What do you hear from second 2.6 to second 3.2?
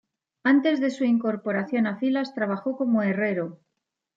como